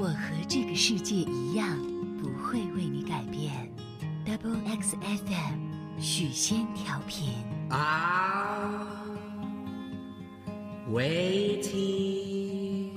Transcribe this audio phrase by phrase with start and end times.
[0.00, 0.14] 我和
[0.46, 1.76] 这个世界一样，
[2.22, 3.68] 不会为你改变。
[4.24, 5.58] Double X FM，
[5.98, 7.34] 许仙调频。
[7.68, 8.86] 啊
[10.88, 12.92] ，waiting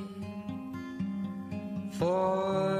[1.97, 2.70] for。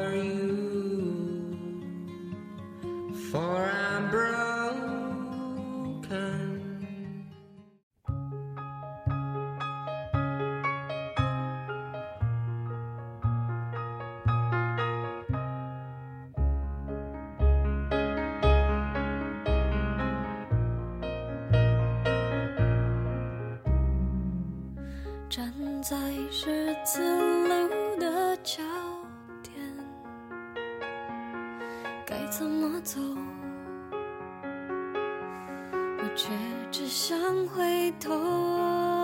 [36.15, 36.29] 却
[36.71, 39.01] 只想回头。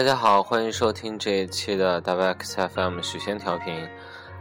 [0.00, 3.86] 大家好，欢迎收听这一期的 w X FM 许仙调频。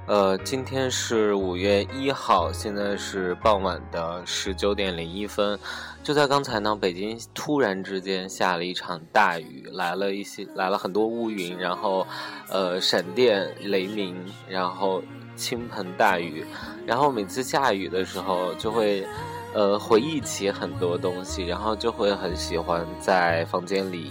[0.08, 5.60] 呃，今天是五月一号，现在是傍晚的十九点零一分。
[6.02, 12.08] 就在刚才呢，北京突然之间下了一场大雨，来了一些，来了很多乌云，然后，
[12.48, 14.16] 呃，闪电、雷鸣，
[14.48, 15.04] 然后
[15.36, 16.46] 倾盆大雨。
[16.86, 19.06] 然后每次下雨的时候，就会，
[19.54, 24.10] 呃，回忆起很多东西，然后就会很喜欢在房间里。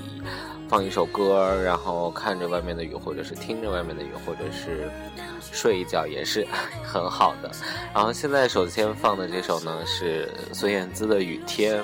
[0.68, 4.90] 放一首歌，然后看着外面的雨，或者是听着外面的雨，或者是
[5.52, 6.46] 睡一觉，也是
[6.84, 7.50] 很好的。
[7.94, 11.80] 然后现在首先放的这首呢是孙燕姿的《雨天》，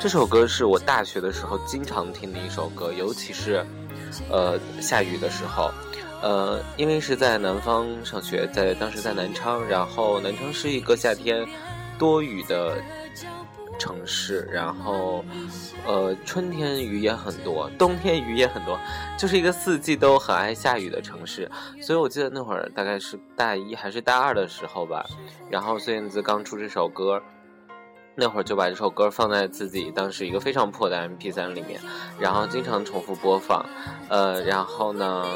[0.00, 3.64] 这首歌是我大学的时候经常听的一首歌，尤其是
[4.28, 5.70] 呃下雨的时候。
[6.24, 11.44] 呃，因为是在南方上学，在当时在南昌，然后南昌是一个夏天
[12.02, 12.82] 多雨的。
[13.78, 15.24] 城市，然后，
[15.84, 18.78] 呃，春天雨也很多，冬天雨也很多，
[19.18, 21.50] 就是一个四季都很爱下雨的城市。
[21.80, 25.04] 所以我记得那会儿大概是大一还是大二的时候吧，
[25.50, 27.20] 然后孙燕姿刚出这首歌，
[28.14, 31.80] 那会儿就把这首歌放在自己当时一个非常破的 MP3 里面，
[32.20, 33.66] 然后经常重复播放。
[34.08, 35.26] 呃，然后呢，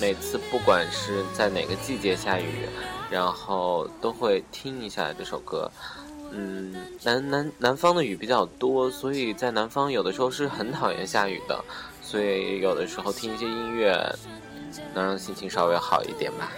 [0.00, 2.66] 每次不管是在哪个季节下雨，
[3.08, 5.70] 然后都会听一下这首歌。
[6.36, 6.74] 嗯，
[7.04, 11.64] 南南南方的雨比较多，所以在南方有的时候是很讨厌下雨的，
[12.02, 13.96] 所以有的时候听一些音乐，
[14.92, 16.50] 能让心情稍微好一点吧。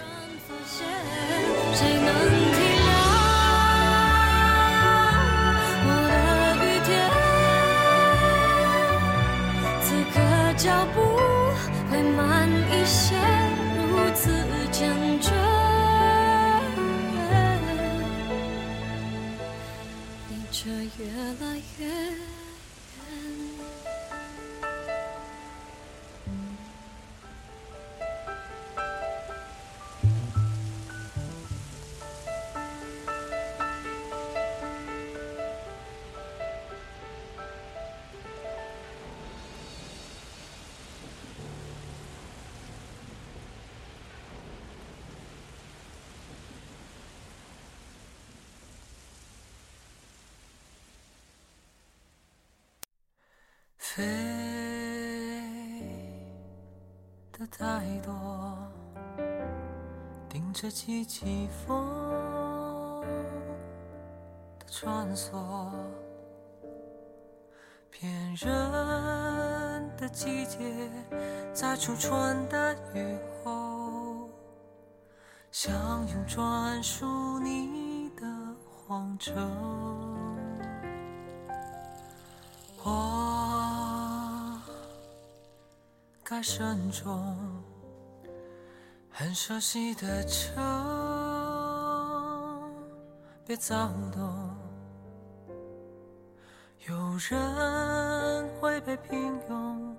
[9.83, 10.19] 此刻
[10.57, 11.01] 脚步
[11.91, 13.15] 会慢一些，
[13.91, 14.31] 如此
[20.59, 23.56] 却越来越远。
[53.97, 54.05] 飞
[57.33, 58.59] 的太多，
[60.29, 63.01] 顶着季季风
[64.59, 65.71] 的穿梭，
[67.91, 70.91] 骗人的季节，
[71.55, 74.29] 在初春的雨后，
[75.51, 78.27] 相拥专属你的
[78.63, 79.33] 荒丘。
[82.85, 83.36] 我
[86.29, 87.25] 该慎重，
[89.09, 90.61] 很熟悉的车，
[93.45, 94.51] 别躁动。
[96.89, 96.97] 有
[97.31, 99.95] 人会被平庸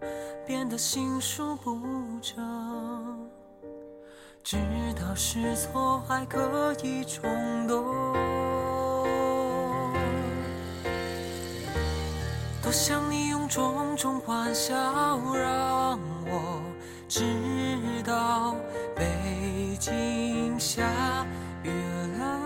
[0.45, 1.79] 变得心术不
[2.21, 3.29] 正，
[4.43, 4.57] 知
[4.99, 7.85] 道是错还可以冲动。
[12.61, 14.75] 多想你用种种欢笑
[15.33, 15.76] 让
[17.07, 17.23] 直
[18.03, 18.55] 到
[18.95, 20.83] 北京下
[21.63, 21.71] 雨
[22.19, 22.39] 了。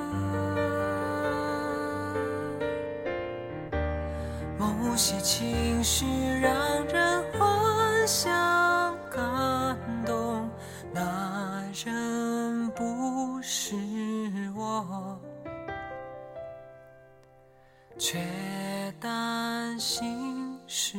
[4.59, 6.05] 某些情绪
[6.39, 6.53] 让
[6.87, 10.47] 人幻想感动，
[10.93, 13.75] 那人不是
[14.55, 15.19] 我，
[17.97, 18.19] 却
[18.99, 20.97] 担心失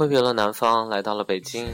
[0.00, 1.68] 挥别了南方，来到了北京。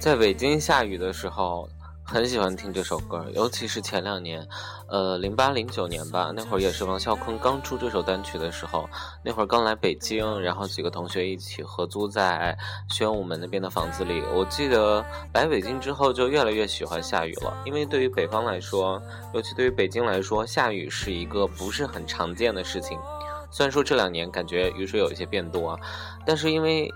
[0.00, 1.68] 在北京下雨的时候，
[2.02, 4.44] 很喜欢听这首歌，尤其是前两年，
[4.88, 8.90] 呃，零八零九年吧，那会儿也是王啸坤刚出这首单曲的时候，
[9.24, 12.58] 那会儿刚来北京，然后几个同学一起合租在
[12.88, 14.20] 宣武门那边的房子里。
[14.34, 15.00] 我记得
[15.32, 19.00] 来北京之后就越来越喜欢下雨了，因为对于北方来说，
[19.32, 22.98] 尤其对于北京来说，下雨是一个不是很常见的事情。
[23.48, 25.78] 虽然说这两年感觉雨水有一些变多，
[26.26, 26.92] 但是因为。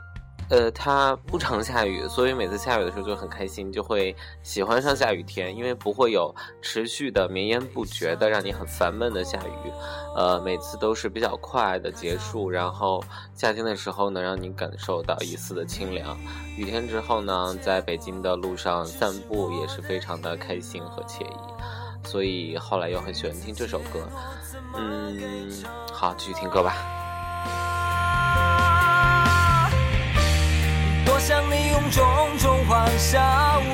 [0.50, 9.72] 呃，它不常下雨，所以每次下雨的时候就很开心，就会喜欢上下雨天，因为不会有持续的绵延不绝的让你很烦闷的下雨，
[10.14, 13.02] 呃，每次都是比较快的结束，然后
[13.34, 16.16] 夏天的时候能让你感受到一丝的清凉，
[16.56, 21.36] 雨天之后呢，在北京的路上散步也是非常的开心和惬意，
[22.04, 24.06] 所以后来又很喜欢听这首歌，
[24.76, 25.50] 嗯，
[25.90, 27.03] 好，继续听歌吧。
[32.96, 33.73] 笑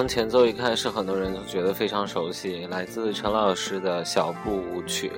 [0.00, 5.09] 从前奏一开始很多人都觉得非常熟悉，来自陈老师的小步舞曲。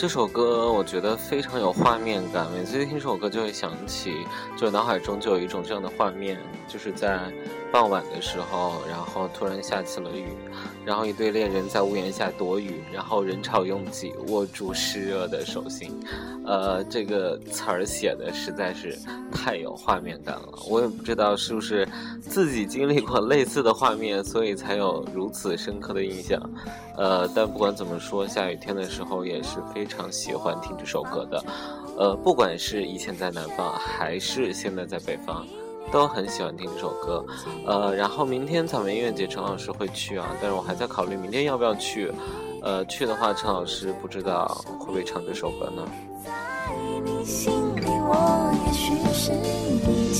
[0.00, 4.26] 这首歌我觉得非常有画面感，每次听这首歌就会想起，
[4.56, 7.20] 就脑海中就有一种这样的画面，就是在
[7.70, 10.24] 傍晚的时候，然后突然下起了雨，
[10.86, 15.92] 然后一对恋人在屋檐下躲雨，然后人潮拥挤，握住湿热的手心。
[16.46, 18.98] 呃，这个词儿写的实在是
[19.30, 21.86] 太有画面感了，我也不知道是不是
[22.22, 26.40] 自己经历过类似的画面，所以才有如此深刻的印象。
[26.96, 31.44] 呃，但不管怎么说，下雨天的时候也是非常喜欢听这首歌的。
[31.98, 35.44] 呃，不管是以前在南方，还是现在在北方，
[35.92, 37.26] 都很喜欢听这首歌。
[37.66, 42.10] 呃，然后明天草莓音乐节，陈老师会去啊，但是我还在考虑明天要不要去。
[42.62, 44.46] 呃，去的话，陈老师不知道
[44.78, 45.82] 会不会唱这首歌呢？
[46.24, 46.30] 在
[47.04, 50.12] 你心里，我也许是你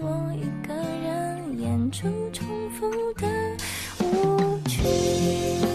[0.00, 3.26] 我一个人演出重复的
[4.00, 5.65] 舞曲。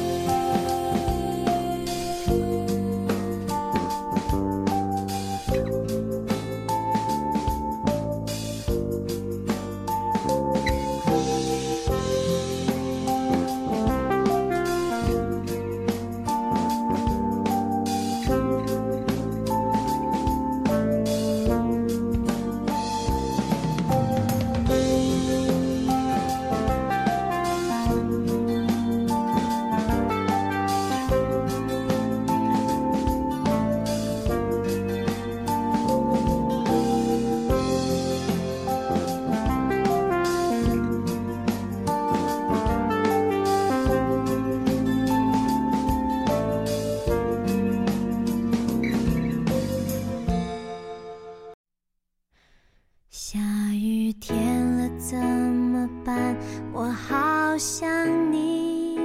[56.03, 56.35] 伴？
[56.73, 57.87] 我好想
[58.31, 58.99] 你，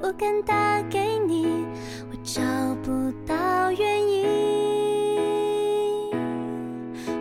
[0.00, 1.66] 不敢打给你，
[2.10, 2.40] 我找
[2.82, 4.22] 不到原因。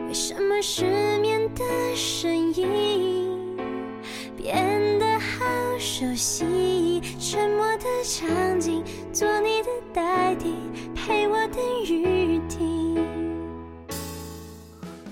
[0.07, 0.85] 为什么失
[1.19, 1.63] 眠的
[1.95, 3.57] 声音
[4.35, 5.45] 变得好
[5.77, 7.01] 熟悉？
[7.19, 9.50] 沉默的场景，做你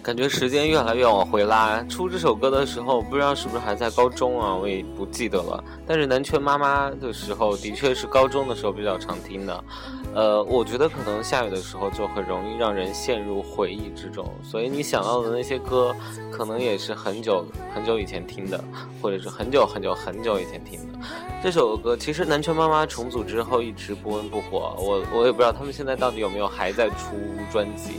[0.09, 1.83] 感觉时间越来越往回拉。
[1.83, 5.63] 出这首歌的时候，不知道是不是还在高中啊，我也不记得了。
[5.85, 9.63] 但是南拳妈妈的时候，的确是高中的时候比较常听的。
[10.15, 15.95] 呃，我觉得可能下雨的时候就很容易让人陷入回忆之中，所以你想到的那些歌，
[16.31, 18.59] 可能也是很久很久以前听的，
[19.03, 21.07] 或者是很久很久很久以前听的。
[21.43, 27.15] 这首歌其实南拳妈妈重组之后一直不温不火，我我也不知道他们现在到底有没有还在出
[27.51, 27.91] 专辑。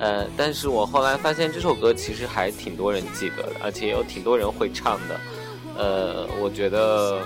[0.00, 5.20] 呃，但是我后来发现这首歌其实还挺多人记得的，而且有挺多人会唱的。
[5.76, 7.20] 呃，我觉得，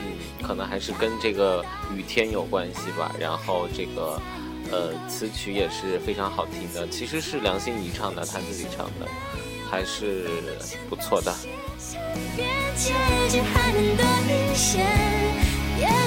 [0.00, 1.64] 嗯，可能还是跟这个
[1.94, 3.14] 雨天有关系吧。
[3.18, 4.20] 然后这个，
[4.70, 9.06] 呃，词曲也是非常好听的，其实是梁心颐唱的，她自己唱的，
[9.70, 10.26] 还是
[10.90, 11.32] 不错的。
[12.36, 12.44] 别，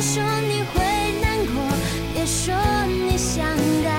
[0.01, 0.79] 说你会
[1.21, 1.55] 难过，
[2.13, 2.55] 别说
[2.87, 3.45] 你想
[3.83, 3.98] 改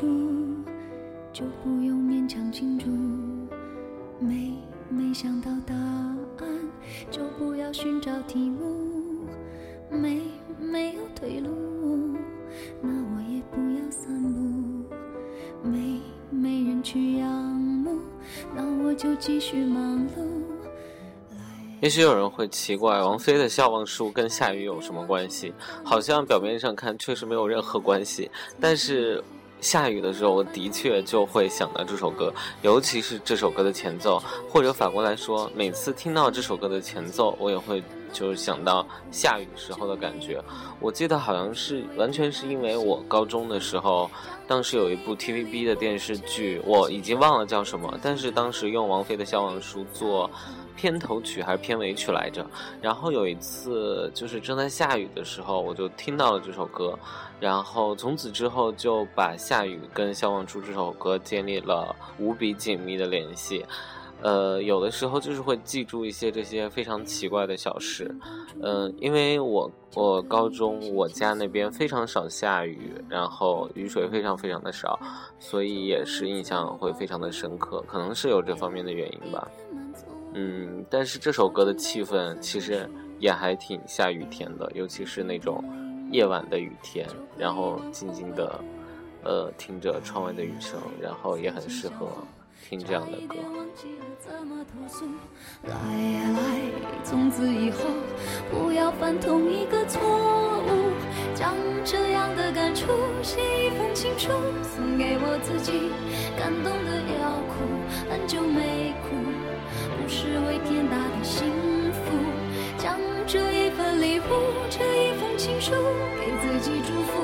[0.00, 0.64] 没有蜡烛，
[1.32, 2.86] 就不用勉强庆祝。
[4.18, 4.52] 没
[4.88, 6.46] 没想到答案，
[7.10, 9.26] 就不要寻找题目。
[9.90, 10.22] 没
[10.58, 12.16] 没有退路，
[12.80, 14.84] 那我也不要散步。
[15.62, 17.98] 没没人去仰慕，
[18.54, 20.42] 那我就继续忙碌。
[21.80, 25.52] 也许有人会奇怪，王菲的《笑忘书》跟下雨有什么关系？
[25.82, 29.22] 好像表面上看确实没有任何关系，但是
[29.60, 40.42] 下雨的时候，我的确就会想到这首歌，尤其是这首歌的前奏，或者反过来说，每次听到这首歌的前奏，我也会就是想到下雨时候的感觉。
[40.80, 44.10] 我记得好像是完全是因为我高中的时候，
[44.46, 50.30] 当时有一部 TVB 的电视剧，我已经忘了叫什么，但是当时用王菲的《笑忘书》做。
[50.76, 52.46] 片头曲还是片尾曲来着？
[52.80, 56.98] 然后有一次就是正在下雨的时候，我就听到了这首歌，
[57.38, 63.62] 然后从此之后就把下雨跟《笑忘书》这首歌建立了无比紧密的联系。
[64.22, 68.14] 呃，有的时候就是会记住一些这些非常奇怪的小事。
[68.62, 74.98] 嗯、因为我我高中我家那边非常少下雨，然后雨水非常非常的少，
[75.38, 79.48] 所以也是印象会非常的深刻，可能是有这方面的原因吧。
[80.34, 85.64] 嗯，但是这首歌的气氛其实也还挺下雨天的，尤其是那种
[86.12, 87.06] 夜晚的雨天，
[87.36, 88.60] 然后静静的，
[89.24, 92.06] 呃，听着窗外的雨声，然后也很适合
[92.68, 93.36] 听这样的歌。
[95.64, 96.38] 来呀来，
[97.04, 97.78] 从此以后
[98.50, 100.00] 不要犯同一个错
[100.66, 100.92] 误，
[101.34, 102.86] 将这样的感触
[103.22, 104.28] 写一封情书
[104.62, 105.90] 送给我自己，
[106.38, 107.52] 感动的要哭，
[108.10, 109.16] 很久没哭，
[110.00, 111.46] 不是为天大的幸
[111.92, 112.16] 福，
[112.78, 114.22] 将这一份礼物，
[114.68, 115.72] 这一封情书
[116.18, 117.22] 给自己祝福，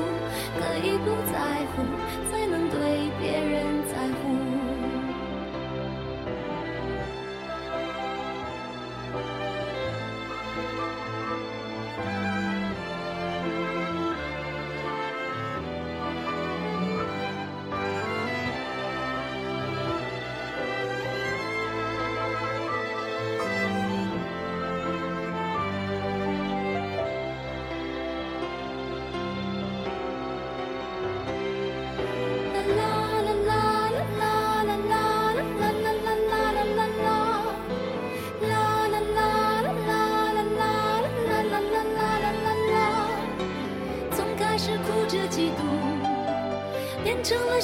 [0.59, 1.83] 可以不在乎，
[2.31, 3.76] 才能对别人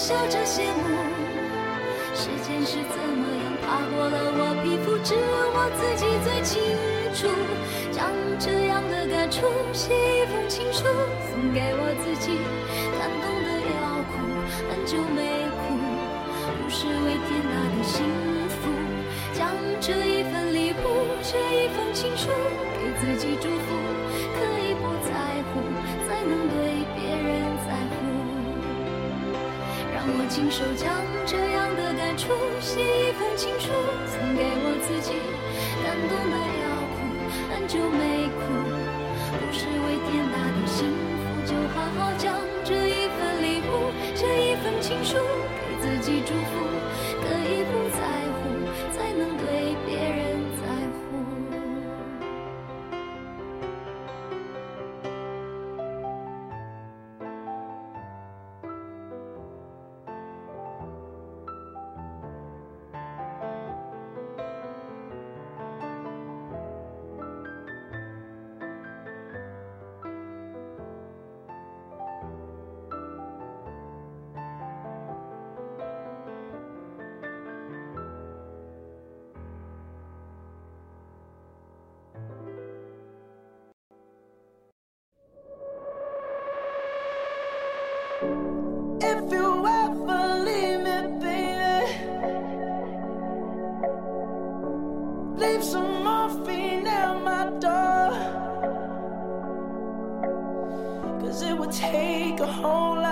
[0.04, 0.84] 笑着羡慕。
[2.14, 5.24] 时间是怎么样爬过了我皮肤，只有
[5.56, 6.60] 我自己最清
[7.16, 7.32] 楚。
[7.90, 10.84] 将这样的感触写一封情书，
[11.32, 12.36] 送给我自己，
[13.00, 15.80] 感动的要哭，很久没哭，
[16.60, 18.04] 不是为天大的幸
[18.60, 18.68] 福。
[19.32, 22.28] 将这一份礼物，这一封情书，
[22.76, 23.72] 给自己祝福，
[30.34, 30.90] 亲手将
[31.28, 33.70] 这样的感触写一封情书，
[34.08, 35.14] 送给我自己，
[35.84, 36.36] 感动的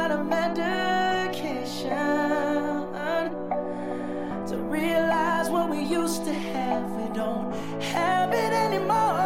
[0.00, 1.88] lot of medication
[4.46, 6.90] to realize what we used to have.
[6.92, 9.16] We don't have it anymore.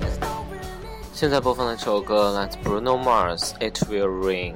[0.00, 1.06] There's no relief.
[1.14, 4.54] 现在播放的这首歌来自 Bruno Mars，《It Will Rain》。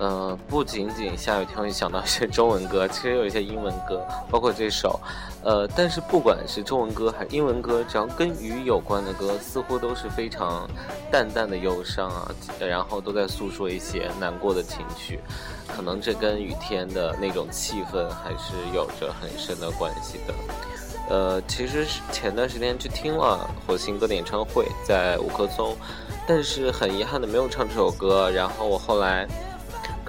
[0.00, 4.98] 呃，不仅仅下雨天会想到一些中文歌，其实有一些英文歌，包括这首。
[5.44, 10.66] 呃，但是不管是中文歌还是英文歌，只要跟雨有关的歌，似乎都是非常
[11.12, 15.20] 淡淡的忧伤啊，然后都在诉说一些难过的情绪。
[15.68, 20.34] 可能这跟雨天的那种气氛还是有着很深的关系的。
[21.10, 25.76] 呃，其实前段时间去听了火星哥的演唱会，在五棵松，
[26.26, 28.30] 但是很遗憾的没有唱这首歌。
[28.30, 29.26] 然后我后来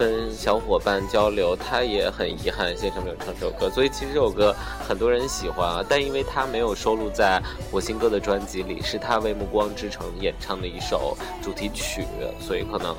[0.01, 3.69] 跟小伙伴交流，他也很遗憾现场没有唱这首歌。
[3.69, 4.51] 所以其实这首歌
[4.89, 7.39] 很多人喜欢啊，但因为他没有收录在
[7.71, 12.03] 火星哥的专辑里，是他为《暮光之城》演唱的一首主题曲，
[12.39, 12.95] 所以可能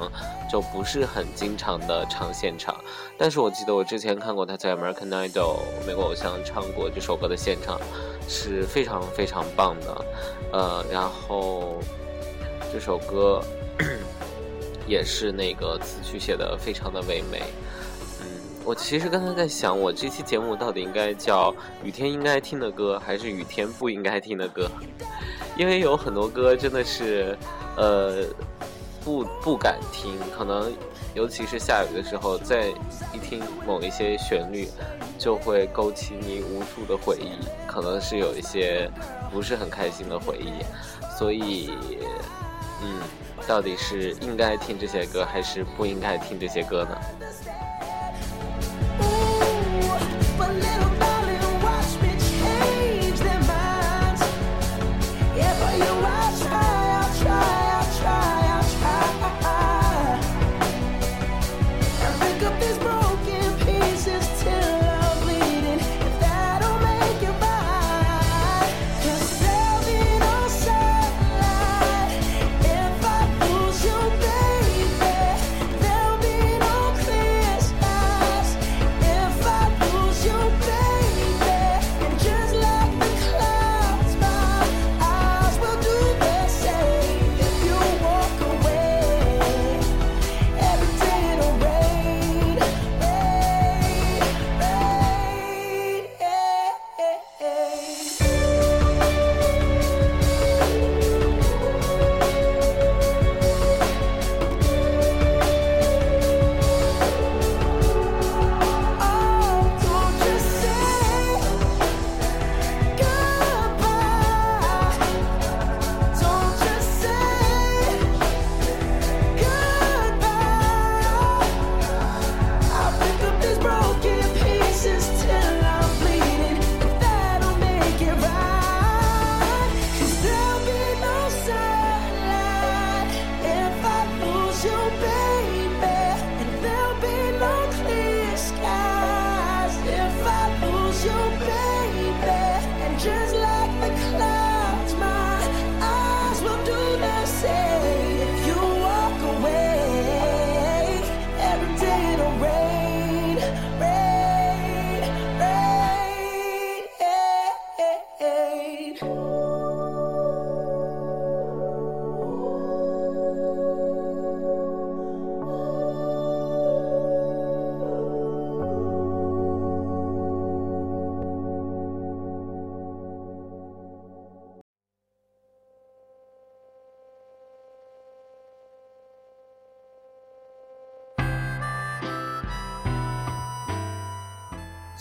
[0.49, 2.73] 就不是很经常的唱现场。
[3.19, 7.81] 但是我记得我之前看过他在 American Idol 美国偶像唱过这首歌的现场，
[8.29, 10.05] 是非常非常棒的。
[10.53, 11.81] 呃，然后
[12.73, 13.43] 这首歌
[14.93, 17.43] 也是那个词曲写的非常的唯美。
[18.21, 18.27] 嗯，
[18.63, 24.71] 我其实刚才在想，我这期节目到底应该叫雨天应该听的歌，还是雨天不应该听的歌？
[25.57, 27.37] 因为有很多歌真的是，
[27.77, 28.25] 呃，
[29.03, 30.73] 不不敢听，可能
[31.15, 32.69] 尤其是下雨的时候，在
[33.15, 34.69] 一听某一些旋律，
[35.19, 37.33] 就会勾起你无数的回忆，
[37.67, 38.91] 可能是有一些
[39.31, 40.53] 不是很开心的回忆，
[41.19, 41.71] 所以，
[42.83, 43.01] 嗯，
[43.47, 46.97] 到底是应该听这些歌，还是不应该听这些歌呢？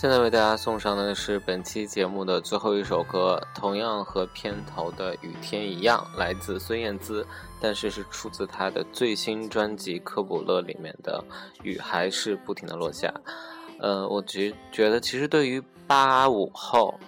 [0.01, 7.23] 现在为大家送上的是本期节目的最后一首歌，同样和片头的《雨天》一样，来自孙燕姿，
[7.59, 11.23] 但是是出自她的最新专辑《科普勒》里面的
[11.61, 13.09] 《雨还是不停的落下》。
[13.79, 16.99] 呃，我觉觉得其实对于八五后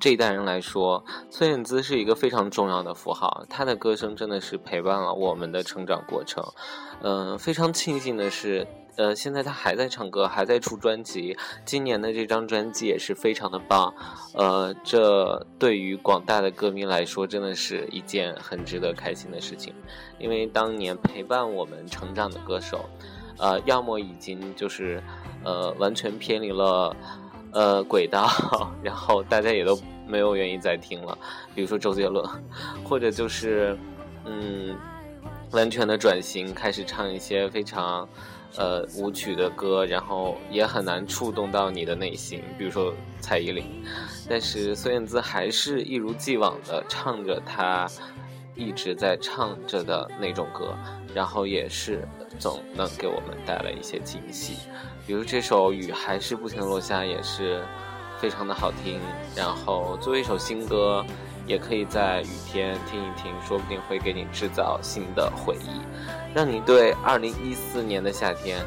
[0.00, 6.44] 这一代人来说，孙燕姿是一个非常重要的符号，她的歌声真的是陪伴了我们的成长过程。
[7.02, 11.34] 嗯、非常庆幸的是，呃，现在他还在唱歌，还在出专辑。
[11.64, 13.92] 今年的这张专辑也是非常的棒，
[14.34, 19.72] 呃，这对于广大的歌迷来说，真的是一件很值得开心的事情。
[20.18, 22.84] 因为当年陪伴我们成长的歌手，
[23.38, 25.02] 呃，要么已经就是
[25.42, 26.94] 呃完全偏离了
[27.52, 28.28] 呃轨道，
[28.84, 31.16] 然后大家也都没有愿意再听了。
[31.54, 32.22] 比如说周杰伦，
[32.84, 33.74] 或者就是
[34.26, 34.76] 嗯
[35.52, 38.06] 完全的转型，开始唱一些非常。
[38.56, 42.42] 呃，舞曲的歌，然后也很难触动到你的内心。
[42.58, 43.84] 比如说蔡依林，
[44.28, 47.88] 但是孙燕姿还是一如既往的唱着她
[48.54, 50.76] 一直在唱着的那种歌，
[51.14, 52.06] 然后也是
[52.38, 54.68] 总能给我们带来一些惊喜。
[55.06, 57.64] 比如这首雨还是不停落下，也是
[58.18, 59.00] 非常的好听。
[59.34, 61.04] 然后作为一首新歌。
[61.44, 65.80] 也可以在雨天听一听，说不定会给你制造新的回忆，
[66.34, 68.58] 让你对二零一四年的夏天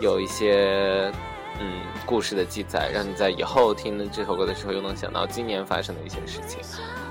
[0.00, 1.12] 有一些
[1.60, 6.58] 嗯故事的记载，让你在以后听这首歌的时候又能想到今年发生的一些事情。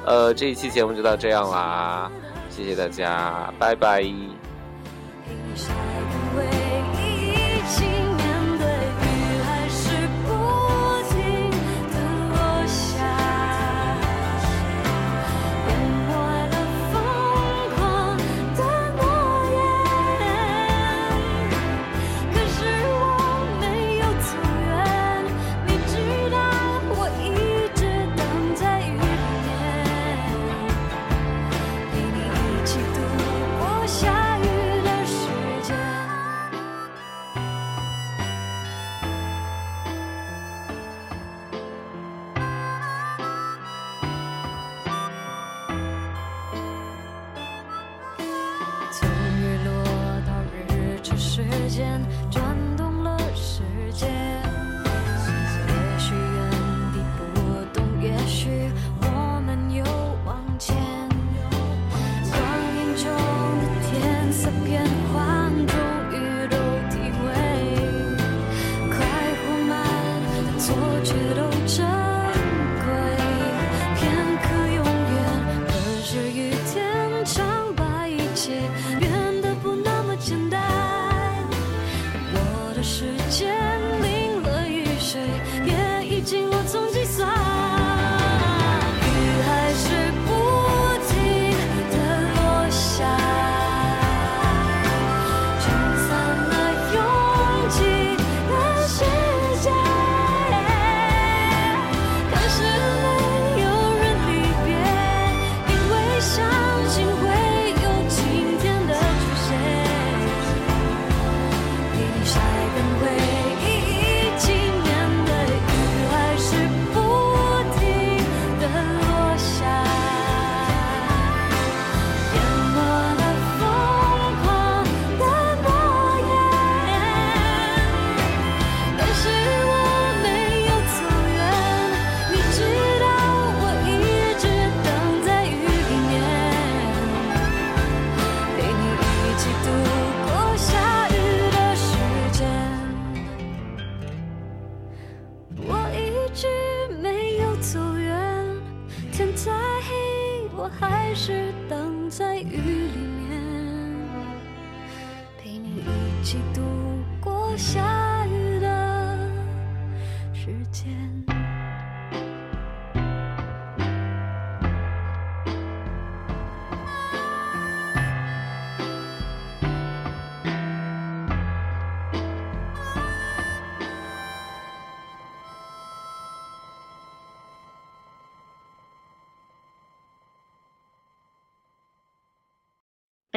[0.05, 2.11] 呃，这一期节目就到这样啦，
[2.49, 4.03] 谢谢大家，拜拜。